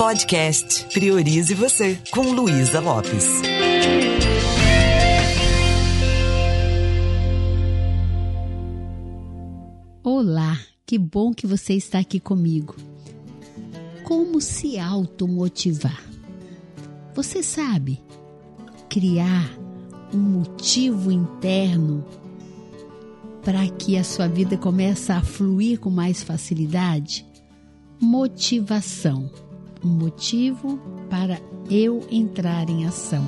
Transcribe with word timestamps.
Podcast 0.00 0.86
Priorize 0.94 1.52
Você, 1.52 1.98
com 2.10 2.22
Luísa 2.32 2.80
Lopes. 2.80 3.42
Olá, 10.02 10.58
que 10.86 10.96
bom 10.96 11.34
que 11.34 11.46
você 11.46 11.74
está 11.74 11.98
aqui 11.98 12.18
comigo. 12.18 12.74
Como 14.02 14.40
se 14.40 14.78
automotivar? 14.78 16.02
Você 17.14 17.42
sabe 17.42 18.00
criar 18.88 19.54
um 20.14 20.18
motivo 20.18 21.12
interno 21.12 22.06
para 23.44 23.68
que 23.68 23.98
a 23.98 24.02
sua 24.02 24.28
vida 24.28 24.56
comece 24.56 25.12
a 25.12 25.20
fluir 25.20 25.78
com 25.78 25.90
mais 25.90 26.22
facilidade? 26.22 27.26
Motivação 28.00 29.30
um 29.84 29.88
motivo 29.88 30.78
para 31.08 31.40
eu 31.70 32.00
entrar 32.10 32.68
em 32.68 32.86
ação. 32.86 33.24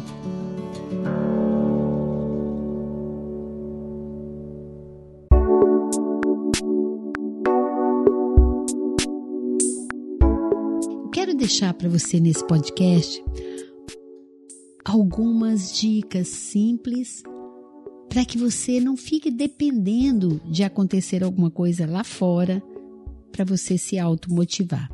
Quero 11.13 11.35
deixar 11.35 11.75
para 11.75 11.89
você 11.89 12.19
nesse 12.21 12.45
podcast 12.47 13.23
algumas 14.85 15.79
dicas 15.79 16.29
simples 16.29 17.23
para 18.09 18.25
que 18.25 18.37
você 18.37 18.79
não 18.79 18.97
fique 18.97 19.31
dependendo 19.31 20.41
de 20.45 20.63
acontecer 20.65 21.25
alguma 21.25 21.51
coisa 21.51 21.87
lá 21.87 22.05
fora 22.05 22.63
para 23.31 23.45
você 23.45 23.79
se 23.79 23.99
automotivar. 23.99 24.91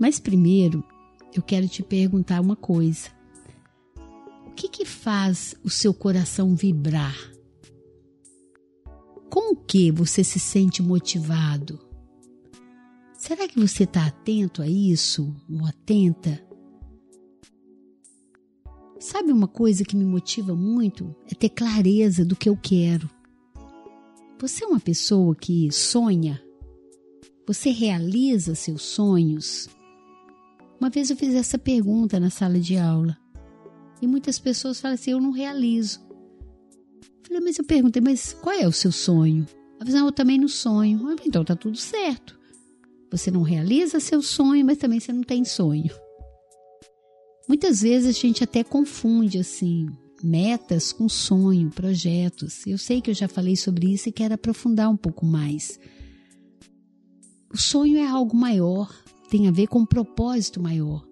Mas 0.00 0.20
primeiro, 0.20 0.84
eu 1.34 1.42
quero 1.42 1.68
te 1.68 1.82
perguntar 1.82 2.40
uma 2.40 2.56
coisa. 2.56 3.08
O 4.46 4.50
que 4.52 4.68
que 4.68 4.84
faz 4.84 5.54
o 5.62 5.70
seu 5.70 5.92
coração 5.92 6.54
vibrar? 6.54 7.16
Com 9.30 9.52
o 9.52 9.56
que 9.56 9.90
você 9.90 10.24
se 10.24 10.38
sente 10.38 10.82
motivado? 10.82 11.78
Será 13.16 13.48
que 13.48 13.58
você 13.58 13.84
está 13.84 14.06
atento 14.06 14.62
a 14.62 14.68
isso 14.68 15.34
ou 15.50 15.66
atenta? 15.66 16.42
Sabe 19.00 19.32
uma 19.32 19.48
coisa 19.48 19.84
que 19.84 19.96
me 19.96 20.04
motiva 20.04 20.54
muito? 20.54 21.14
É 21.30 21.34
ter 21.34 21.50
clareza 21.50 22.24
do 22.24 22.34
que 22.34 22.48
eu 22.48 22.56
quero. 22.56 23.08
Você 24.40 24.64
é 24.64 24.66
uma 24.66 24.80
pessoa 24.80 25.34
que 25.34 25.70
sonha? 25.72 26.40
Você 27.46 27.70
realiza 27.70 28.54
seus 28.54 28.82
sonhos? 28.82 29.68
Uma 30.80 30.90
vez 30.90 31.10
eu 31.10 31.16
fiz 31.16 31.34
essa 31.34 31.58
pergunta 31.58 32.20
na 32.20 32.30
sala 32.30 32.58
de 32.58 32.76
aula 32.76 33.16
e 34.00 34.06
muitas 34.06 34.38
pessoas 34.38 34.80
falam 34.80 34.94
assim: 34.94 35.10
eu 35.10 35.20
não 35.20 35.30
realizo. 35.30 36.00
Eu 37.00 37.26
falei, 37.26 37.42
mas 37.42 37.58
eu 37.58 37.64
perguntei, 37.64 38.00
mas 38.00 38.32
qual 38.32 38.54
é 38.54 38.66
o 38.66 38.72
seu 38.72 38.92
sonho? 38.92 39.46
Ela 39.80 39.90
falou, 39.90 40.08
eu 40.08 40.12
também 40.12 40.38
não 40.38 40.48
sonho. 40.48 40.98
falei, 41.00 41.16
então 41.26 41.44
tá 41.44 41.54
tudo 41.54 41.76
certo. 41.76 42.38
Você 43.10 43.30
não 43.30 43.42
realiza 43.42 44.00
seu 44.00 44.22
sonho, 44.22 44.64
mas 44.64 44.78
também 44.78 45.00
você 45.00 45.12
não 45.12 45.22
tem 45.22 45.44
sonho. 45.44 45.90
Muitas 47.48 47.80
vezes 47.80 48.16
a 48.16 48.20
gente 48.20 48.44
até 48.44 48.62
confunde 48.62 49.38
assim 49.38 49.88
metas 50.22 50.92
com 50.92 51.08
sonho, 51.08 51.70
projetos. 51.70 52.66
Eu 52.66 52.76
sei 52.76 53.00
que 53.00 53.10
eu 53.10 53.14
já 53.14 53.28
falei 53.28 53.56
sobre 53.56 53.92
isso 53.92 54.08
e 54.08 54.12
quero 54.12 54.34
aprofundar 54.34 54.90
um 54.90 54.96
pouco 54.96 55.24
mais. 55.24 55.78
O 57.52 57.56
sonho 57.56 57.96
é 57.96 58.06
algo 58.06 58.36
maior, 58.36 58.92
tem 59.28 59.48
a 59.48 59.50
ver 59.50 59.66
com 59.66 59.80
um 59.80 59.86
propósito 59.86 60.62
maior. 60.62 61.06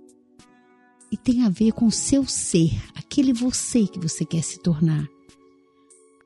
E 1.11 1.17
tem 1.17 1.43
a 1.43 1.49
ver 1.49 1.73
com 1.73 1.87
o 1.87 1.93
seu 1.93 2.25
ser, 2.27 2.71
aquele 2.95 3.33
você 3.33 3.87
que 3.87 3.99
você 3.99 4.25
quer 4.25 4.43
se 4.43 4.59
tornar. 4.59 5.07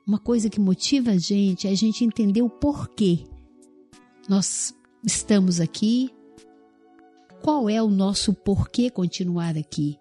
Uma 0.07 0.19
coisa 0.19 0.49
que 0.49 0.59
motiva 0.59 1.11
a 1.11 1.19
gente 1.19 1.67
é 1.67 1.71
a 1.71 1.75
gente 1.75 2.05
entender 2.05 2.43
o 2.43 2.49
porquê 2.49 3.25
nós 4.31 4.73
estamos 5.05 5.59
aqui, 5.59 6.09
qual 7.43 7.69
é 7.69 7.83
o 7.83 7.89
nosso 7.89 8.33
porquê 8.33 8.89
continuar 8.89 9.57
aqui. 9.57 9.99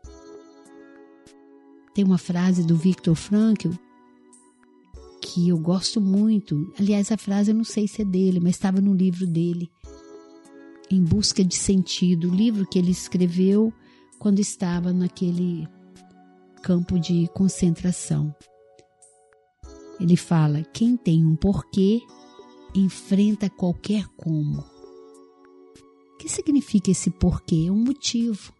Tem 1.96 2.06
uma 2.06 2.20
frase 2.20 2.64
do 2.64 2.76
Viktor 2.76 3.16
Frankl 3.16 3.72
que 5.20 5.50
eu 5.50 5.58
gosto 5.58 6.00
muito. 6.00 6.72
Aliás, 6.80 7.12
a 7.12 7.18
frase 7.18 7.50
eu 7.50 7.56
não 7.56 7.64
sei 7.64 7.88
se 7.88 8.04
é 8.04 8.06
dele, 8.06 8.40
mas 8.40 8.52
estava 8.52 8.80
no 8.80 8.94
livro 8.94 9.26
dele. 9.26 9.68
Em 10.92 11.04
Busca 11.04 11.44
de 11.44 11.56
Sentido, 11.56 12.30
o 12.30 12.36
livro 12.36 12.66
que 12.66 12.80
ele 12.80 12.92
escreveu 12.92 13.72
quando 14.18 14.40
estava 14.40 14.92
naquele 14.92 15.68
campo 16.64 17.00
de 17.00 17.28
concentração. 17.34 18.36
Ele 20.00 20.16
fala: 20.16 20.64
quem 20.74 20.98
tem 20.98 21.26
um 21.26 21.36
porquê 21.36 22.02
enfrenta 22.74 23.50
qualquer 23.50 24.08
como. 24.18 24.60
O 26.14 26.18
que 26.18 26.30
significa 26.30 26.92
esse 26.92 27.10
porquê? 27.10 27.66
É 27.68 27.72
um 27.72 27.84
motivo. 27.84 28.54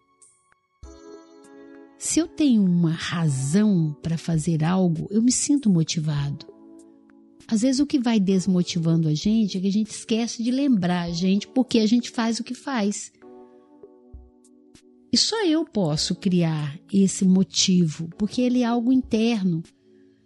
Se 1.98 2.20
eu 2.20 2.28
tenho 2.28 2.64
uma 2.64 2.92
razão 2.92 3.96
para 4.02 4.18
fazer 4.18 4.64
algo, 4.64 5.08
eu 5.12 5.22
me 5.22 5.32
sinto 5.32 5.70
motivado. 5.70 6.49
Às 7.52 7.62
vezes 7.62 7.80
o 7.80 7.86
que 7.86 7.98
vai 7.98 8.20
desmotivando 8.20 9.08
a 9.08 9.14
gente 9.16 9.58
é 9.58 9.62
que 9.62 9.68
a 9.68 9.72
gente 9.72 9.90
esquece 9.90 10.44
de 10.44 10.52
lembrar 10.52 11.04
a 11.04 11.12
gente 11.12 11.48
porque 11.48 11.80
a 11.80 11.88
gente 11.88 12.12
faz 12.12 12.40
o 12.40 12.44
que 12.44 12.54
faz. 12.54 13.12
E 15.12 15.18
só 15.18 15.44
eu 15.44 15.66
posso 15.66 16.14
criar 16.14 16.80
esse 16.94 17.26
motivo, 17.26 18.08
porque 18.20 18.42
ele 18.42 18.62
é 18.62 18.66
algo 18.66 18.94
interno. 18.94 19.64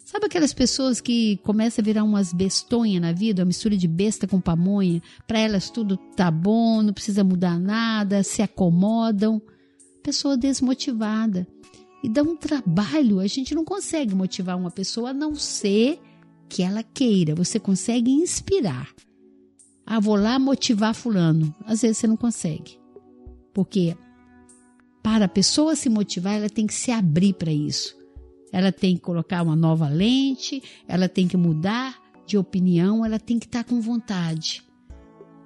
Sabe 0.03 0.25
aquelas 0.25 0.53
pessoas 0.53 1.00
que 1.00 1.38
começam 1.38 1.81
a 1.81 1.85
virar 1.85 2.03
umas 2.03 2.34
bestonhas 2.34 3.01
na 3.01 3.13
vida, 3.13 3.41
uma 3.41 3.47
mistura 3.47 3.78
de 3.78 3.88
besta 3.88 4.28
com 4.28 4.41
pamonha? 4.41 5.01
Para 5.25 5.40
elas 5.40 5.69
tudo 5.69 5.95
tá 6.17 6.29
bom, 6.29 6.81
não 6.81 6.91
precisa 6.91 7.23
mudar 7.23 7.57
nada, 7.57 8.22
se 8.22 8.41
acomodam. 8.41 9.41
Pessoa 10.03 10.35
desmotivada. 10.35 11.47
E 12.03 12.09
dá 12.09 12.22
um 12.22 12.35
trabalho, 12.35 13.22
a 13.22 13.28
gente 13.28 13.55
não 13.55 13.63
consegue 13.63 14.13
motivar 14.13 14.57
uma 14.57 14.69
pessoa 14.69 15.11
a 15.11 15.13
não 15.13 15.34
ser 15.35 16.01
que 16.50 16.64
ela 16.64 16.84
queira, 16.84 17.36
você 17.36 17.59
consegue 17.59 18.12
inspirar. 18.12 18.90
Ah, 19.86 20.00
vou 20.00 20.16
lá 20.16 20.40
motivar 20.40 20.94
fulano. 20.94 21.54
Às 21.66 21.81
vezes 21.81 21.98
você 21.98 22.08
não 22.08 22.18
consegue. 22.18 22.80
Porque 23.54 23.96
para 25.02 25.26
a 25.26 25.30
pessoa 25.30 25.76
se 25.76 25.90
motivar, 25.90 26.36
ela 26.36 26.50
tem 26.50 26.66
que 26.66 26.74
se 26.74 26.92
abrir 26.92 27.34
para 27.34 27.52
isso. 27.52 27.96
Ela 28.52 28.72
tem 28.72 28.96
que 28.96 29.02
colocar 29.02 29.42
uma 29.42 29.56
nova 29.56 29.90
lente, 29.90 30.62
ela 30.88 31.09
tem 31.09 31.28
que 31.28 31.36
mudar 31.36 32.02
de 32.26 32.38
opinião, 32.38 33.06
ela 33.06 33.20
tem 33.20 33.38
que 33.38 33.46
estar 33.46 33.64
com 33.64 33.82
vontade. 33.82 34.64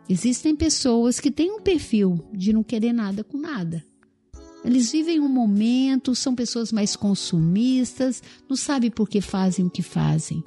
Existem 0.10 0.56
pessoas 0.56 1.20
que 1.20 1.32
têm 1.32 1.52
um 1.52 1.62
perfil 1.62 2.24
de 2.34 2.54
não 2.54 2.64
querer 2.64 2.94
nada 2.94 3.24
com 3.24 3.38
nada. 3.38 3.84
Eles 4.64 4.92
vivem 4.92 5.20
um 5.20 5.30
momento, 5.30 6.14
são 6.14 6.36
pessoas 6.36 6.72
mais 6.72 6.96
consumistas, 6.96 8.22
não 8.50 8.56
sabem 8.56 8.92
por 8.92 9.10
que 9.10 9.22
fazem 9.22 9.66
o 9.66 9.70
que 9.70 9.82
fazem. 9.82 10.44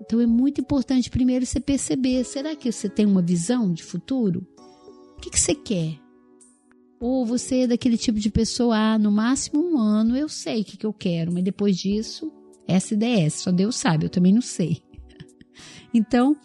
Então 0.00 0.20
é 0.20 0.26
muito 0.26 0.60
importante 0.60 1.10
primeiro 1.10 1.46
você 1.46 1.60
perceber: 1.60 2.24
será 2.24 2.54
que 2.54 2.70
você 2.70 2.88
tem 2.88 3.06
uma 3.06 3.22
visão 3.22 3.72
de 3.72 3.82
futuro? 3.82 4.46
O 5.16 5.20
que, 5.20 5.30
que 5.30 5.40
você 5.40 5.54
quer? 5.54 5.98
Ou 7.00 7.24
você 7.24 7.60
é 7.60 7.66
daquele 7.66 7.96
tipo 7.96 8.18
de 8.18 8.30
pessoa, 8.30 8.76
ah, 8.76 8.98
no 8.98 9.10
máximo 9.10 9.62
um 9.62 9.78
ano 9.78 10.16
eu 10.16 10.28
sei 10.28 10.62
o 10.62 10.64
que, 10.64 10.76
que 10.76 10.86
eu 10.86 10.92
quero, 10.92 11.32
mas 11.32 11.44
depois 11.44 11.76
disso, 11.76 12.32
SDS, 12.66 13.34
só 13.34 13.52
Deus 13.52 13.76
sabe, 13.76 14.06
eu 14.06 14.10
também 14.10 14.32
não 14.32 14.42
sei. 14.42 14.82
Então, 15.94 16.36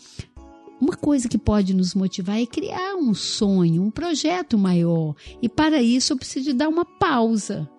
uma 0.81 0.95
coisa 0.95 1.29
que 1.29 1.37
pode 1.37 1.75
nos 1.75 1.93
motivar 1.93 2.41
é 2.41 2.45
criar 2.47 2.95
um 2.95 3.13
sonho, 3.13 3.83
um 3.83 3.91
projeto 3.91 4.57
maior. 4.57 5.13
E 5.39 5.47
para 5.47 5.79
isso 5.79 6.13
eu 6.13 6.17
preciso 6.17 6.53
dar 6.55 6.69
uma 6.69 6.83
pausa. 6.83 7.69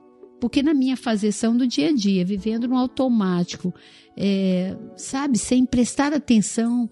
Porque 0.41 0.63
na 0.63 0.73
minha 0.73 0.97
fazeção 0.97 1.57
do 1.57 1.67
dia 1.67 1.89
a 1.89 1.93
dia, 1.93 2.25
vivendo 2.25 2.69
no 2.69 2.77
automático, 2.77 3.75
é, 4.17 4.77
sabe, 4.97 5.39
sem 5.39 5.65
prestar 5.65 6.13
atenção 6.13 6.89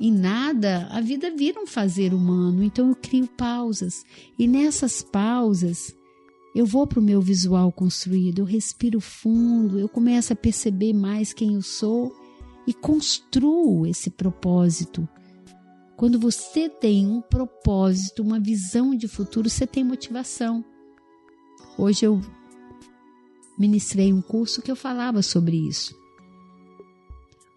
em 0.00 0.12
nada, 0.12 0.88
a 0.90 1.00
vida 1.00 1.30
vira 1.30 1.60
um 1.60 1.66
fazer 1.66 2.14
humano. 2.14 2.62
Então 2.62 2.88
eu 2.88 2.96
crio 2.96 3.28
pausas. 3.28 4.02
E 4.38 4.48
nessas 4.48 5.02
pausas, 5.02 5.94
eu 6.54 6.64
vou 6.64 6.86
para 6.86 6.98
o 6.98 7.02
meu 7.02 7.20
visual 7.20 7.70
construído, 7.70 8.40
eu 8.40 8.44
respiro 8.44 9.00
fundo, 9.00 9.78
eu 9.78 9.88
começo 9.88 10.32
a 10.32 10.36
perceber 10.36 10.92
mais 10.92 11.32
quem 11.32 11.54
eu 11.54 11.62
sou 11.62 12.12
e 12.66 12.72
construo 12.72 13.86
esse 13.86 14.10
propósito. 14.10 15.08
Quando 15.96 16.18
você 16.18 16.68
tem 16.68 17.06
um 17.06 17.20
propósito, 17.20 18.22
uma 18.22 18.40
visão 18.40 18.94
de 18.96 19.06
futuro, 19.06 19.50
você 19.50 19.66
tem 19.66 19.84
motivação. 19.84 20.64
Hoje 21.76 22.06
eu 22.06 22.20
ministrei 23.58 24.10
um 24.12 24.22
curso 24.22 24.62
que 24.62 24.70
eu 24.70 24.76
falava 24.76 25.20
sobre 25.20 25.56
isso. 25.56 25.99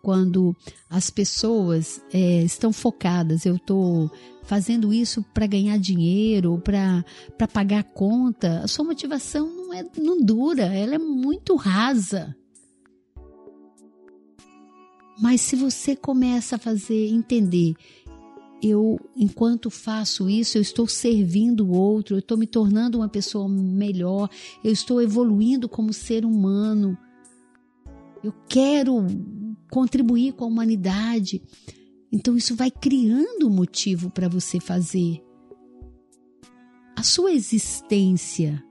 Quando 0.03 0.53
as 0.89 1.09
pessoas 1.09 2.03
é, 2.11 2.44
estão 2.44 2.73
focadas, 2.73 3.45
eu 3.45 3.55
estou 3.55 4.11
fazendo 4.44 4.94
isso 4.94 5.23
para 5.33 5.47
ganhar 5.47 5.79
dinheiro, 5.79 6.61
para 6.61 7.47
pagar 7.47 7.85
conta, 7.85 8.59
a 8.59 8.67
sua 8.67 8.83
motivação 8.83 9.47
não, 9.47 9.73
é, 9.73 9.85
não 9.97 10.21
dura, 10.21 10.65
ela 10.65 10.95
é 10.95 11.00
muito 11.00 11.55
rasa. 11.55 12.35
Mas 15.21 15.39
se 15.39 15.55
você 15.55 15.95
começa 15.95 16.57
a 16.57 16.59
fazer, 16.59 17.07
entender, 17.07 17.73
eu, 18.61 19.00
enquanto 19.15 19.69
faço 19.69 20.29
isso, 20.29 20.57
eu 20.57 20.61
estou 20.61 20.85
servindo 20.85 21.65
o 21.65 21.77
outro, 21.77 22.15
eu 22.15 22.19
estou 22.19 22.38
me 22.38 22.45
tornando 22.45 22.97
uma 22.97 23.07
pessoa 23.07 23.47
melhor, 23.47 24.29
eu 24.65 24.73
estou 24.73 25.01
evoluindo 25.01 25.69
como 25.69 25.94
ser 25.94 26.25
humano, 26.25 26.97
eu 28.21 28.33
quero 28.50 29.05
contribuir 29.73 30.33
com 30.33 30.45
a 30.45 30.47
humanidade. 30.47 31.41
Então 32.11 32.37
isso 32.37 32.55
vai 32.55 32.69
criando 32.69 33.49
motivo 33.49 34.11
para 34.11 34.29
você 34.29 34.59
fazer. 34.59 35.19
A 36.95 37.01
sua 37.01 37.31
existência 37.31 38.63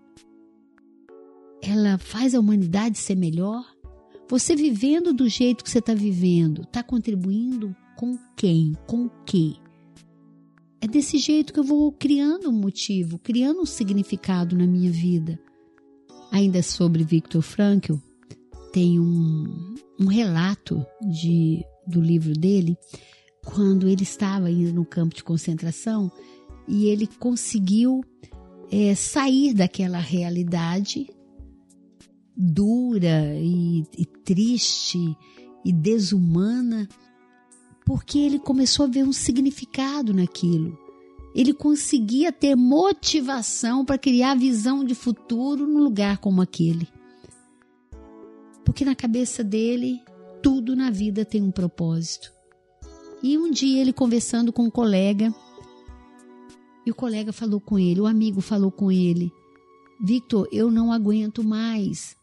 ela 1.60 1.98
faz 1.98 2.36
a 2.36 2.40
humanidade 2.40 2.98
ser 2.98 3.16
melhor? 3.16 3.64
Você 4.28 4.54
vivendo 4.54 5.12
do 5.12 5.28
jeito 5.28 5.64
que 5.64 5.70
você 5.70 5.80
está 5.80 5.92
vivendo, 5.92 6.62
está 6.62 6.84
contribuindo 6.84 7.74
com 7.96 8.16
quem? 8.36 8.76
Com 8.86 9.06
o 9.06 9.10
quê? 9.26 9.54
É 10.80 10.86
desse 10.86 11.18
jeito 11.18 11.52
que 11.52 11.58
eu 11.58 11.64
vou 11.64 11.90
criando 11.90 12.48
um 12.48 12.52
motivo, 12.52 13.18
criando 13.18 13.60
um 13.60 13.66
significado 13.66 14.56
na 14.56 14.68
minha 14.68 14.90
vida. 14.90 15.36
Ainda 16.30 16.62
sobre 16.62 17.02
Viktor 17.02 17.42
Frankl, 17.42 17.94
tem 18.72 18.98
um, 18.98 19.74
um 20.00 20.06
relato 20.06 20.84
de, 21.00 21.64
do 21.86 22.00
livro 22.00 22.32
dele, 22.32 22.76
quando 23.44 23.88
ele 23.88 24.02
estava 24.02 24.48
no 24.50 24.84
campo 24.84 25.14
de 25.14 25.22
concentração 25.22 26.10
e 26.66 26.86
ele 26.86 27.06
conseguiu 27.06 28.02
é, 28.70 28.94
sair 28.94 29.52
daquela 29.52 29.98
realidade 29.98 31.08
dura 32.36 33.34
e, 33.36 33.84
e 33.98 34.06
triste 34.06 34.98
e 35.64 35.72
desumana, 35.72 36.88
porque 37.84 38.18
ele 38.18 38.38
começou 38.38 38.86
a 38.86 38.88
ver 38.88 39.04
um 39.04 39.12
significado 39.12 40.14
naquilo. 40.14 40.78
Ele 41.34 41.52
conseguia 41.52 42.32
ter 42.32 42.54
motivação 42.54 43.84
para 43.84 43.98
criar 43.98 44.34
visão 44.34 44.84
de 44.84 44.94
futuro 44.94 45.66
num 45.66 45.82
lugar 45.82 46.18
como 46.18 46.42
aquele. 46.42 46.88
Porque 48.72 48.86
na 48.86 48.94
cabeça 48.94 49.44
dele, 49.44 50.02
tudo 50.42 50.74
na 50.74 50.90
vida 50.90 51.26
tem 51.26 51.42
um 51.42 51.50
propósito. 51.50 52.32
E 53.22 53.36
um 53.36 53.50
dia 53.50 53.82
ele 53.82 53.92
conversando 53.92 54.50
com 54.50 54.62
um 54.62 54.70
colega, 54.70 55.30
e 56.86 56.90
o 56.90 56.94
colega 56.94 57.34
falou 57.34 57.60
com 57.60 57.78
ele, 57.78 58.00
o 58.00 58.06
amigo 58.06 58.40
falou 58.40 58.72
com 58.72 58.90
ele: 58.90 59.30
Victor, 60.02 60.48
eu 60.50 60.70
não 60.70 60.90
aguento 60.90 61.44
mais. 61.44 62.16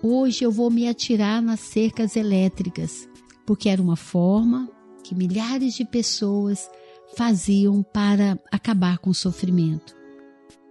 Hoje 0.00 0.44
eu 0.44 0.52
vou 0.52 0.70
me 0.70 0.86
atirar 0.86 1.42
nas 1.42 1.58
cercas 1.58 2.14
elétricas, 2.14 3.08
porque 3.44 3.68
era 3.68 3.82
uma 3.82 3.96
forma 3.96 4.70
que 5.02 5.12
milhares 5.12 5.74
de 5.74 5.84
pessoas 5.84 6.70
faziam 7.16 7.82
para 7.82 8.38
acabar 8.52 8.98
com 8.98 9.10
o 9.10 9.14
sofrimento, 9.14 9.92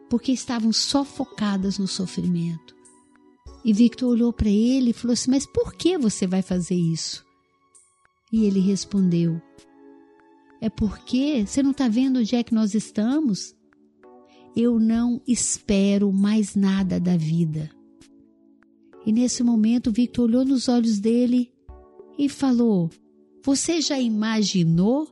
porque 0.09 0.31
estavam 0.31 0.71
só 0.71 1.03
focadas 1.03 1.77
no 1.77 1.87
sofrimento. 1.87 2.76
E 3.67 3.73
Victor 3.73 4.11
olhou 4.11 4.31
para 4.31 4.47
ele 4.47 4.91
e 4.91 4.93
falou 4.93 5.11
assim: 5.11 5.29
Mas 5.29 5.45
por 5.45 5.73
que 5.73 5.97
você 5.97 6.25
vai 6.25 6.41
fazer 6.41 6.75
isso? 6.75 7.25
E 8.31 8.45
ele 8.45 8.61
respondeu: 8.61 9.41
É 10.61 10.69
porque 10.69 11.45
você 11.45 11.61
não 11.61 11.71
está 11.71 11.89
vendo 11.89 12.19
onde 12.19 12.33
é 12.33 12.43
que 12.43 12.53
nós 12.53 12.73
estamos? 12.73 13.53
Eu 14.55 14.79
não 14.79 15.21
espero 15.27 16.13
mais 16.13 16.55
nada 16.55 16.97
da 16.97 17.17
vida. 17.17 17.69
E 19.05 19.11
nesse 19.11 19.43
momento, 19.43 19.91
Victor 19.91 20.29
olhou 20.29 20.45
nos 20.45 20.69
olhos 20.69 20.97
dele 20.97 21.51
e 22.17 22.29
falou: 22.29 22.89
Você 23.43 23.81
já 23.81 23.99
imaginou 23.99 25.09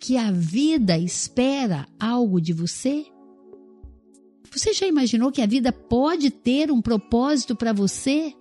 que 0.00 0.16
a 0.16 0.32
vida 0.32 0.98
espera 0.98 1.86
algo 2.00 2.40
de 2.40 2.52
você? 2.52 3.06
Você 4.56 4.72
já 4.72 4.86
imaginou 4.86 5.30
que 5.30 5.42
a 5.42 5.46
vida 5.46 5.72
pode 5.72 6.30
ter 6.30 6.70
um 6.70 6.80
propósito 6.80 7.54
para 7.54 7.72
você? 7.72 8.34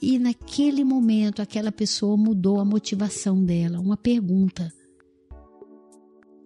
E 0.00 0.18
naquele 0.18 0.82
momento, 0.82 1.42
aquela 1.42 1.70
pessoa 1.70 2.16
mudou 2.16 2.58
a 2.58 2.64
motivação 2.64 3.44
dela. 3.44 3.78
Uma 3.78 3.96
pergunta. 3.96 4.72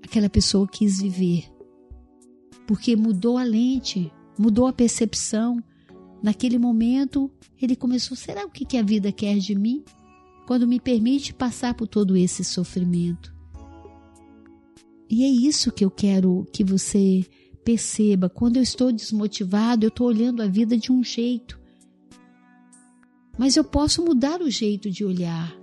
Aquela 0.02 0.28
pessoa 0.28 0.66
quis 0.66 1.00
viver. 1.00 1.44
Porque 2.66 2.96
mudou 2.96 3.38
a 3.38 3.44
lente, 3.44 4.12
mudou 4.36 4.66
a 4.66 4.72
percepção, 4.72 5.62
Naquele 6.24 6.58
momento, 6.58 7.30
ele 7.60 7.76
começou: 7.76 8.16
será 8.16 8.46
o 8.46 8.50
que 8.50 8.78
a 8.78 8.82
vida 8.82 9.12
quer 9.12 9.36
de 9.36 9.54
mim? 9.54 9.84
Quando 10.46 10.66
me 10.66 10.80
permite 10.80 11.34
passar 11.34 11.74
por 11.74 11.86
todo 11.86 12.16
esse 12.16 12.42
sofrimento. 12.42 13.34
E 15.10 15.22
é 15.22 15.28
isso 15.28 15.70
que 15.70 15.84
eu 15.84 15.90
quero 15.90 16.46
que 16.50 16.64
você 16.64 17.26
perceba. 17.64 18.28
Quando 18.28 18.56
eu 18.56 18.62
estou 18.62 18.92
desmotivado, 18.92 19.84
eu 19.84 19.88
estou 19.88 20.06
olhando 20.06 20.42
a 20.42 20.46
vida 20.46 20.76
de 20.76 20.92
um 20.92 21.02
jeito. 21.02 21.58
Mas 23.38 23.56
eu 23.56 23.64
posso 23.64 24.04
mudar 24.04 24.40
o 24.40 24.50
jeito 24.50 24.90
de 24.90 25.04
olhar. 25.04 25.54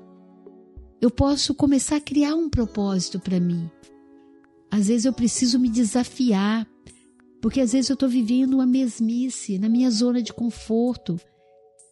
Eu 1.00 1.09
posso 1.09 1.53
começar 1.56 1.98
a 1.98 2.01
criar 2.01 2.36
um 2.36 2.50
propósito 2.50 3.19
para 3.19 3.39
mim. 3.39 3.69
Às 4.69 4.88
vezes 4.88 5.06
eu 5.06 5.13
preciso 5.13 5.59
me 5.59 5.69
desafiar 5.69 6.68
porque 7.42 7.59
às 7.59 7.74
vezes 7.74 7.89
eu 7.89 7.95
estou 7.95 8.07
vivendo 8.07 8.53
uma 8.53 8.68
mesmice 8.68 9.57
na 9.57 9.68
minha 9.68 9.89
zona 9.89 10.21
de 10.21 10.31
conforto. 10.31 11.19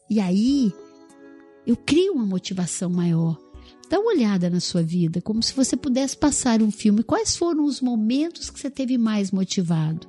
E 0.09 0.19
aí 0.19 0.71
eu 1.65 1.75
crio 1.75 2.13
uma 2.13 2.25
motivação 2.25 2.89
maior. 2.89 3.35
Dá 3.89 3.99
uma 3.99 4.11
olhada 4.11 4.49
na 4.49 4.59
sua 4.59 4.83
vida, 4.83 5.21
como 5.21 5.41
se 5.41 5.53
você 5.53 5.75
pudesse 5.75 6.15
passar 6.15 6.61
um 6.61 6.71
filme. 6.71 7.03
Quais 7.03 7.35
foram 7.35 7.65
os 7.65 7.81
momentos 7.81 8.49
que 8.49 8.59
você 8.59 8.69
teve 8.69 8.97
mais 8.97 9.31
motivado? 9.31 10.07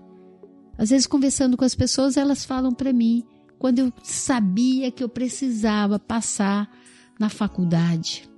Às 0.76 0.90
vezes, 0.90 1.06
conversando 1.06 1.56
com 1.56 1.64
as 1.64 1.74
pessoas, 1.74 2.16
elas 2.16 2.44
falam 2.44 2.72
para 2.72 2.92
mim 2.92 3.24
quando 3.58 3.78
eu 3.78 3.92
sabia 4.02 4.90
que 4.90 5.02
eu 5.02 5.08
precisava 5.08 5.98
passar 5.98 6.70
na 7.18 7.28
faculdade. 7.28 8.28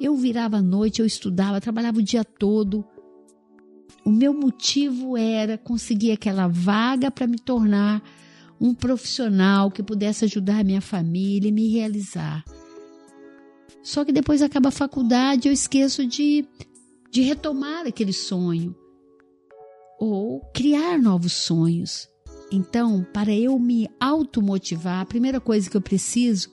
Eu 0.00 0.16
virava 0.16 0.58
à 0.58 0.62
noite, 0.62 1.00
eu 1.00 1.06
estudava, 1.06 1.60
trabalhava 1.60 1.98
o 1.98 2.02
dia 2.02 2.24
todo 2.24 2.84
o 4.04 4.10
meu 4.10 4.32
motivo 4.32 5.16
era 5.16 5.58
conseguir 5.58 6.12
aquela 6.12 6.48
vaga 6.48 7.10
para 7.10 7.26
me 7.26 7.38
tornar 7.38 8.02
um 8.60 8.74
profissional 8.74 9.70
que 9.70 9.82
pudesse 9.82 10.24
ajudar 10.24 10.60
a 10.60 10.64
minha 10.64 10.80
família 10.80 11.48
e 11.48 11.52
me 11.52 11.68
realizar. 11.68 12.44
Só 13.82 14.04
que 14.04 14.12
depois 14.12 14.42
acaba 14.42 14.68
a 14.68 14.72
faculdade, 14.72 15.48
eu 15.48 15.52
esqueço 15.52 16.06
de, 16.06 16.46
de 17.10 17.22
retomar 17.22 17.86
aquele 17.86 18.12
sonho 18.12 18.74
ou 19.98 20.40
criar 20.54 20.98
novos 20.98 21.32
sonhos. 21.32 22.08
Então, 22.52 23.06
para 23.12 23.32
eu 23.32 23.58
me 23.58 23.88
automotivar, 24.00 25.00
a 25.00 25.06
primeira 25.06 25.40
coisa 25.40 25.70
que 25.70 25.76
eu 25.76 25.80
preciso 25.80 26.50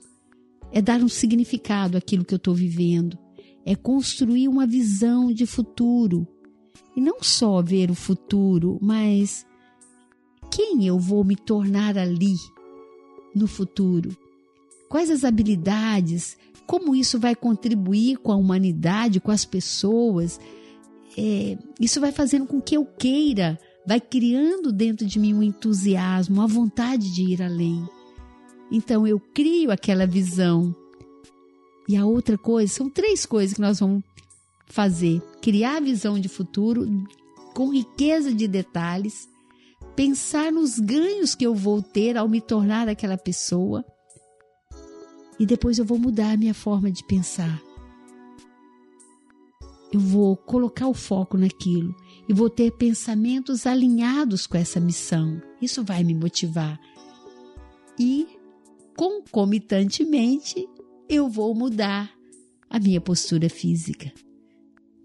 é 0.71 0.81
dar 0.81 1.01
um 1.01 1.07
significado 1.07 1.97
àquilo 1.97 2.25
que 2.25 2.33
eu 2.33 2.37
estou 2.37 2.53
vivendo, 2.53 3.17
é 3.65 3.75
construir 3.75 4.47
uma 4.47 4.67
visão 4.67 5.31
de 5.31 5.45
futuro 5.45 6.27
e 6.95 7.01
não 7.01 7.21
só 7.21 7.61
ver 7.61 7.89
o 7.89 7.95
futuro, 7.95 8.77
mas 8.81 9.45
quem 10.51 10.85
eu 10.85 10.99
vou 10.99 11.23
me 11.23 11.35
tornar 11.35 11.97
ali 11.97 12.35
no 13.35 13.47
futuro? 13.47 14.15
Quais 14.89 15.09
as 15.09 15.23
habilidades? 15.23 16.37
Como 16.65 16.95
isso 16.95 17.19
vai 17.19 17.35
contribuir 17.35 18.17
com 18.17 18.31
a 18.31 18.35
humanidade, 18.35 19.19
com 19.19 19.31
as 19.31 19.45
pessoas? 19.45 20.39
É, 21.17 21.57
isso 21.79 21.99
vai 21.99 22.11
fazendo 22.11 22.45
com 22.45 22.61
que 22.61 22.75
eu 22.75 22.85
queira, 22.85 23.59
vai 23.85 23.99
criando 23.99 24.71
dentro 24.71 25.05
de 25.05 25.19
mim 25.19 25.33
um 25.33 25.43
entusiasmo, 25.43 26.35
uma 26.35 26.47
vontade 26.47 27.13
de 27.13 27.23
ir 27.23 27.41
além. 27.41 27.87
Então 28.71 29.07
eu 29.07 29.19
crio 29.19 29.71
aquela 29.71 30.05
visão. 30.05 30.75
E 31.87 31.95
a 31.95 32.05
outra 32.05 32.37
coisa, 32.37 32.73
são 32.73 32.89
três 32.89 33.25
coisas 33.25 33.55
que 33.55 33.61
nós 33.61 33.79
vamos 33.79 34.03
fazer, 34.67 35.21
criar 35.41 35.81
visão 35.81 36.19
de 36.19 36.27
futuro 36.27 36.85
com 37.53 37.73
riqueza 37.73 38.33
de 38.33 38.47
detalhes, 38.47 39.27
pensar 39.95 40.51
nos 40.51 40.77
ganhos 40.77 41.33
que 41.33 41.45
eu 41.45 41.55
vou 41.55 41.81
ter 41.81 42.17
ao 42.17 42.27
me 42.27 42.41
tornar 42.41 42.89
aquela 42.89 43.17
pessoa. 43.17 43.85
E 45.39 45.45
depois 45.45 45.77
eu 45.77 45.85
vou 45.85 45.97
mudar 45.97 46.31
a 46.31 46.37
minha 46.37 46.53
forma 46.53 46.91
de 46.91 47.03
pensar. 47.03 47.61
Eu 49.91 49.99
vou 49.99 50.35
colocar 50.35 50.87
o 50.87 50.93
foco 50.93 51.37
naquilo 51.37 51.95
e 52.27 52.33
vou 52.33 52.49
ter 52.49 52.71
pensamentos 52.71 53.65
alinhados 53.65 54.45
com 54.45 54.57
essa 54.57 54.79
missão. 54.79 55.41
Isso 55.61 55.83
vai 55.83 56.03
me 56.03 56.13
motivar. 56.13 56.79
E, 57.97 58.27
concomitantemente, 58.95 60.67
eu 61.07 61.29
vou 61.29 61.55
mudar 61.55 62.11
a 62.69 62.79
minha 62.79 62.99
postura 62.99 63.49
física. 63.49 64.11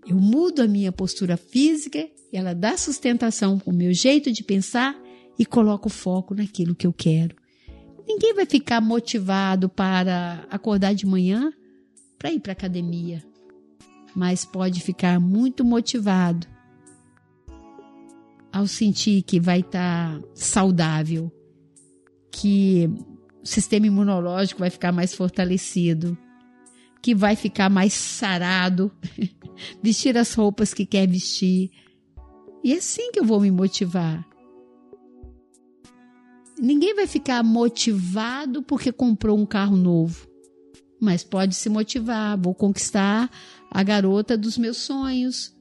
Eu 0.07 0.17
mudo 0.17 0.63
a 0.63 0.67
minha 0.67 0.91
postura 0.91 1.37
física, 1.37 2.09
ela 2.33 2.53
dá 2.55 2.77
sustentação 2.77 3.59
para 3.59 3.73
o 3.73 3.77
meu 3.77 3.93
jeito 3.93 4.33
de 4.33 4.43
pensar 4.43 5.01
e 5.39 5.47
coloco 5.47 5.89
foco 5.89 6.35
naquilo 6.35 6.75
que 6.75 6.87
eu 6.87 6.93
quero. 6.93 7.37
Ninguém 8.07 8.35
vai 8.35 8.47
ficar 8.47 8.81
motivado 8.81 9.69
para 9.69 10.47
acordar 10.51 10.95
de 10.95 11.07
manhã 11.07 11.53
para 12.19 12.33
ir 12.33 12.41
para 12.41 12.53
academia, 12.53 13.23
mas 14.15 14.45
pode 14.45 14.81
ficar 14.81 15.19
muito 15.19 15.65
motivado 15.65 16.47
ao 18.53 18.67
sentir 18.67 19.23
que 19.23 19.41
vai 19.41 19.61
estar 19.61 20.21
tá 20.21 20.29
saudável, 20.35 21.33
que 22.31 22.89
o 23.43 23.47
sistema 23.47 23.87
imunológico 23.87 24.61
vai 24.61 24.71
ficar 24.71 24.93
mais 24.93 25.15
fortalecido, 25.15 26.17
que 27.03 27.15
vai 27.15 27.35
ficar 27.35 27.69
mais 27.69 27.93
sarado, 27.93 28.93
vestir 29.83 30.17
as 30.17 30.33
roupas 30.35 30.73
que 30.73 30.87
quer 30.87 31.09
vestir. 31.09 31.71
E 32.63 32.73
é 32.73 32.77
assim 32.77 33.11
que 33.11 33.19
eu 33.19 33.25
vou 33.25 33.41
me 33.41 33.51
motivar. 33.51 34.25
Ninguém 36.63 36.95
vai 36.95 37.09
ficar 37.09 37.43
motivado 37.43 38.63
porque 38.63 38.93
comprou 38.93 39.37
um 39.37 39.45
carro 39.45 39.77
novo, 39.77 40.29
mas 41.01 41.25
pode 41.25 41.57
se 41.57 41.69
motivar. 41.69 42.41
Vou 42.41 42.55
conquistar 42.55 43.29
a 43.69 43.83
garota 43.83 44.39
dos 44.39 44.57
meus 44.57 44.77
sonhos, 44.77 45.53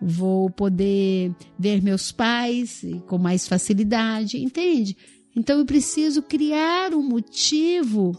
vou 0.00 0.48
poder 0.48 1.34
ver 1.58 1.82
meus 1.82 2.12
pais 2.12 2.82
com 3.08 3.18
mais 3.18 3.48
facilidade, 3.48 4.40
entende? 4.40 4.96
Então 5.34 5.58
eu 5.58 5.66
preciso 5.66 6.22
criar 6.22 6.94
um 6.94 7.02
motivo 7.02 8.12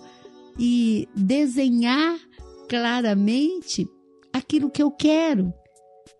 e 0.59 1.07
desenhar 1.15 2.19
claramente 2.67 3.87
aquilo 4.33 4.69
que 4.69 4.83
eu 4.83 4.91
quero. 4.91 5.53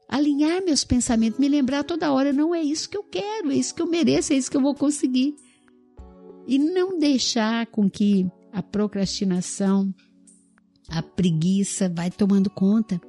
Alinhar 0.08 0.64
meus 0.64 0.86
pensamentos, 0.86 1.40
me 1.40 1.50
lembrar 1.50 1.84
toda 1.84 2.14
hora, 2.14 2.32
não 2.32 2.56
é 2.56 2.62
isso 2.62 2.90
que 2.90 2.96
eu 2.96 3.04
quero, 3.04 3.52
é 3.52 3.56
isso 3.56 3.76
que 3.76 3.82
eu 3.82 3.88
mereço, 3.88 4.32
é 4.32 4.38
isso 4.38 4.50
que 4.50 4.56
eu 4.56 4.62
vou 4.62 4.74
conseguir. 4.74 5.36
E 6.48 6.58
não 6.60 7.00
deixar 7.00 7.66
com 7.68 7.90
que 7.90 8.28
a 8.52 8.62
procrastinação, 8.62 9.94
a 10.90 11.02
preguiça 11.02 11.90
vai 11.90 12.10
tomando 12.10 12.50
conta. 12.50 13.02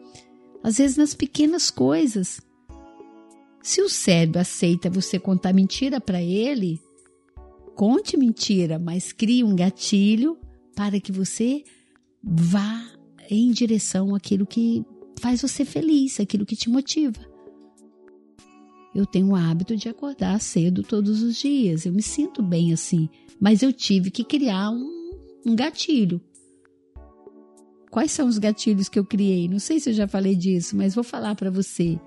Às 0.62 0.78
vezes 0.78 0.96
nas 0.96 1.14
pequenas 1.14 1.70
coisas. 1.70 2.40
Se 3.62 3.82
o 3.82 3.88
cérebro 3.88 4.40
aceita 4.40 4.88
você 4.88 5.18
contar 5.18 5.52
mentira 5.52 6.00
para 6.00 6.22
ele, 6.22 6.80
conte 7.74 8.16
mentira, 8.16 8.78
mas 8.78 9.12
crie 9.12 9.42
um 9.42 9.54
gatilho 9.54 10.38
para 10.74 11.00
que 11.00 11.10
você 11.10 11.64
vá 12.22 12.90
em 13.28 13.50
direção 13.50 14.14
àquilo 14.14 14.46
que 14.46 14.84
faz 15.20 15.42
você 15.42 15.64
feliz, 15.64 16.20
aquilo 16.20 16.46
que 16.46 16.56
te 16.56 16.70
motiva. 16.70 17.35
Eu 18.96 19.04
tenho 19.04 19.28
o 19.28 19.36
hábito 19.36 19.76
de 19.76 19.90
acordar 19.90 20.40
cedo 20.40 20.82
todos 20.82 21.22
os 21.22 21.36
dias, 21.36 21.84
eu 21.84 21.92
me 21.92 22.00
sinto 22.00 22.42
bem 22.42 22.72
assim, 22.72 23.10
mas 23.38 23.62
eu 23.62 23.70
tive 23.70 24.10
que 24.10 24.24
criar 24.24 24.70
um, 24.70 25.10
um 25.44 25.54
gatilho. 25.54 26.18
Quais 27.90 28.10
são 28.10 28.26
os 28.26 28.38
gatilhos 28.38 28.88
que 28.88 28.98
eu 28.98 29.04
criei? 29.04 29.48
Não 29.48 29.58
sei 29.58 29.80
se 29.80 29.90
eu 29.90 29.94
já 29.94 30.08
falei 30.08 30.34
disso, 30.34 30.74
mas 30.74 30.94
vou 30.94 31.04
falar 31.04 31.34
para 31.34 31.50
você 31.50 32.00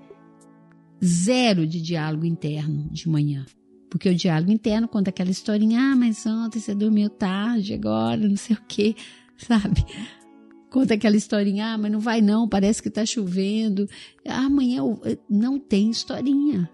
zero 1.02 1.64
de 1.64 1.80
diálogo 1.80 2.26
interno 2.26 2.88
de 2.90 3.08
manhã. 3.08 3.46
Porque 3.88 4.08
o 4.08 4.14
diálogo 4.14 4.50
interno 4.50 4.88
conta 4.88 5.10
aquela 5.10 5.30
historinha, 5.30 5.92
ah, 5.92 5.96
mas 5.96 6.26
ontem 6.26 6.58
você 6.58 6.74
dormiu 6.74 7.08
tarde, 7.08 7.72
agora, 7.72 8.28
não 8.28 8.36
sei 8.36 8.56
o 8.56 8.62
quê, 8.66 8.96
sabe? 9.38 9.86
Conta 10.68 10.94
aquela 10.94 11.16
historinha, 11.16 11.74
ah, 11.74 11.78
mas 11.78 11.92
não 11.92 12.00
vai 12.00 12.20
não, 12.20 12.48
parece 12.48 12.82
que 12.82 12.90
tá 12.90 13.06
chovendo. 13.06 13.88
Ah, 14.26 14.46
amanhã 14.46 14.82
não 15.28 15.56
tem 15.56 15.88
historinha. 15.88 16.68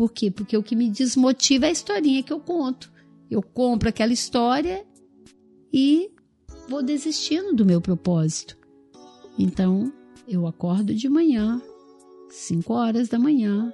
Por 0.00 0.12
quê? 0.12 0.30
Porque 0.30 0.56
o 0.56 0.62
que 0.62 0.74
me 0.74 0.88
desmotiva 0.88 1.66
é 1.66 1.68
a 1.68 1.72
historinha 1.72 2.22
que 2.22 2.32
eu 2.32 2.40
conto. 2.40 2.90
Eu 3.30 3.42
compro 3.42 3.90
aquela 3.90 4.14
história 4.14 4.82
e 5.70 6.10
vou 6.70 6.82
desistindo 6.82 7.54
do 7.54 7.66
meu 7.66 7.82
propósito. 7.82 8.56
Então, 9.38 9.92
eu 10.26 10.46
acordo 10.46 10.94
de 10.94 11.06
manhã, 11.06 11.60
5 12.30 12.72
horas 12.72 13.10
da 13.10 13.18
manhã, 13.18 13.70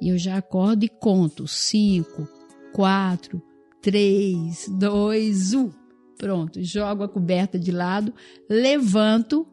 e 0.00 0.08
eu 0.08 0.16
já 0.16 0.38
acordo 0.38 0.84
e 0.84 0.88
conto 0.88 1.46
5, 1.46 2.26
4, 2.72 3.42
3, 3.82 4.66
2, 4.66 5.52
1. 5.52 5.70
Pronto, 6.16 6.64
jogo 6.64 7.02
a 7.02 7.08
coberta 7.08 7.58
de 7.58 7.70
lado, 7.70 8.14
levanto 8.48 9.46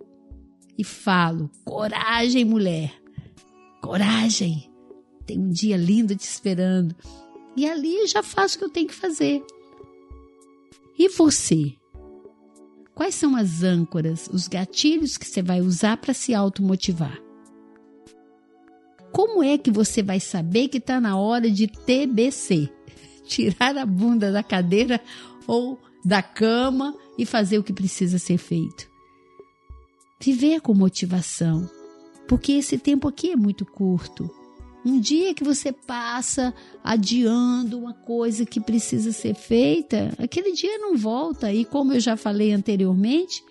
e 0.78 0.86
falo: 0.86 1.52
coragem, 1.66 2.46
mulher, 2.46 2.94
coragem. 3.82 4.72
Tem 5.28 5.38
um 5.38 5.50
dia 5.50 5.78
lindo 5.78 6.16
te 6.16 6.24
esperando. 6.24 6.96
E 7.56 7.70
ali 7.70 8.08
já 8.08 8.24
faço 8.24 8.56
o 8.56 8.60
que 8.60 8.66
eu 8.66 8.70
tenho 8.70 8.88
que 8.88 8.96
fazer. 8.96 9.44
E 10.98 11.10
você? 11.10 11.76
Quais 12.96 13.14
são 13.14 13.36
as 13.36 13.62
âncoras, 13.62 14.28
os 14.34 14.48
gatilhos 14.48 15.18
que 15.18 15.28
você 15.28 15.44
vai 15.44 15.62
usar 15.62 15.98
para 15.98 16.14
se 16.14 16.34
automotivar? 16.34 17.22
Como 19.12 19.44
é 19.44 19.58
que 19.58 19.70
você 19.70 20.02
vai 20.02 20.20
saber 20.20 20.70
que 20.70 20.78
está 20.78 21.00
na 21.00 21.18
hora 21.18 21.52
de 21.52 21.68
TBC? 21.68 22.70
Tirar 23.26 23.78
a 23.78 23.86
bunda 23.86 24.32
da 24.32 24.42
cadeira 24.42 25.02
ou 25.46 25.78
da 26.04 26.24
cama 26.24 26.96
e 27.18 27.26
fazer 27.26 27.58
o 27.58 27.64
que 27.64 27.74
precisa 27.74 28.18
ser 28.18 28.38
feito. 28.38 28.90
Viver 30.20 30.62
com 30.62 30.74
motivação, 30.74 31.70
porque 32.28 32.54
esse 32.54 32.78
tempo 32.78 33.08
aqui 33.08 33.32
é 33.32 33.36
muito 33.36 33.66
curto. 33.66 34.30
Um 34.88 35.02
dia 35.02 35.34
que 35.34 35.44
você 35.44 35.74
passa 35.74 36.54
adiando 36.82 37.78
uma 37.78 37.94
coisa 37.94 38.46
que 38.46 38.62
precisa 38.62 39.12
ser 39.12 39.36
feita, 39.36 40.14
aquele 40.18 40.54
dia 40.54 40.78
não 40.78 40.96
volta. 40.96 41.52
E 41.52 41.66
como 41.66 41.92
eu 41.92 42.00
já 42.00 42.16
falei 42.16 42.54
anteriormente, 42.54 43.44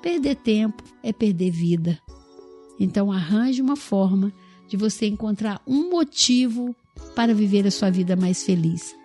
perder 0.00 0.36
tempo 0.36 0.82
é 1.02 1.12
perder 1.12 1.50
vida. 1.50 1.98
Então 2.80 3.12
arranje 3.12 3.60
uma 3.60 3.76
forma 3.76 4.32
de 4.66 4.78
você 4.78 5.06
encontrar 5.06 5.60
um 5.66 5.90
motivo 5.90 6.74
para 7.14 7.34
viver 7.34 7.66
a 7.66 7.70
sua 7.70 7.90
vida 7.90 8.16
mais 8.16 8.42
feliz. 8.42 8.96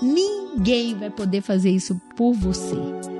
Ninguém 0.00 0.94
vai 0.94 1.10
poder 1.10 1.42
fazer 1.42 1.70
isso 1.70 2.00
por 2.16 2.34
você. 2.34 3.15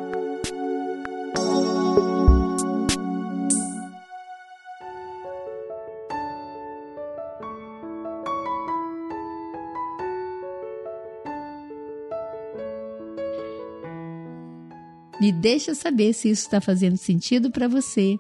Me 15.21 15.33
deixa 15.33 15.75
saber 15.75 16.13
se 16.13 16.29
isso 16.29 16.43
está 16.43 16.61
fazendo 16.61 16.97
sentido 16.97 17.51
para 17.51 17.67
você. 17.67 18.19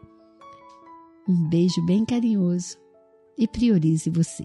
Um 1.29 1.49
beijo 1.49 1.85
bem 1.85 2.05
carinhoso 2.05 2.79
e 3.37 3.47
priorize 3.47 4.09
você. 4.09 4.45